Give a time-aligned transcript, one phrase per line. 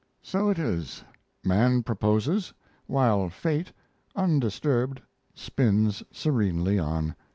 [0.23, 1.03] So it is:
[1.43, 2.55] man proposes,
[2.87, 3.71] while fate,
[4.15, 4.99] undisturbed,
[5.35, 7.15] spins serenely on.